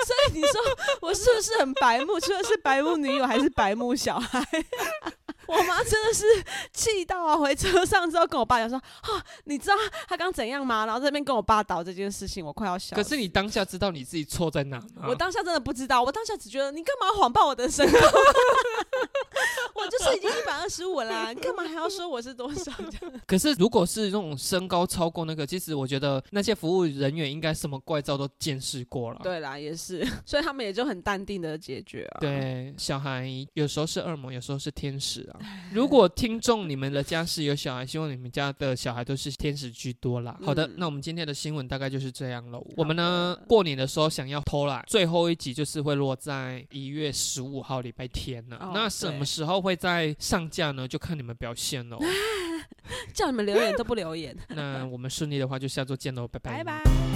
[0.07, 0.61] 所以你说
[1.01, 2.19] 我是不是很白目？
[2.21, 4.45] 除了是白目女友，还是白目小孩？
[5.47, 6.25] 我妈真的是
[6.73, 7.37] 气到啊！
[7.37, 9.75] 回车上之后跟我爸讲说：“啊，你知道
[10.09, 13.03] 他刚怎样吗？”然后这边跟我爸倒这件事情，我快要笑死。
[13.03, 15.07] 可是你当下知道你自己错在哪吗？
[15.09, 17.99] 我当下真的不知道，我当下只觉得你干嘛谎报我的身高？
[19.75, 22.73] 我就是已经一百二十五啦，你干嘛还要说我是多少？
[23.27, 29.21] 可是如果是那种身高超过那个，其实我觉得那些服务人员应该什么怪招都见识过了。
[29.23, 35.34] 对啦，也是，所以他们也就很淡定的解决啊。，对，小孩有时候是恶魔，有时候是天使啊。
[35.73, 40.39] 如果听众你们的家是有小孩，希望你们家的小孩都是天使居多啦。
[40.43, 42.65] 好的嗯，那我们今天的新闻大概就是这样喽。
[42.77, 48.57] 我们呢，过年的时候想要偷懒，最后一集就是会落在一月十五号礼拜天了。
[48.59, 50.87] 哦那什么时候会在上架呢？
[50.87, 51.99] 就看你们表现喽。
[53.13, 56.63] 叫你们留言都不留言， 那我们顺利的话，就下周见喽，拜拜。
[56.63, 57.14] 拜拜。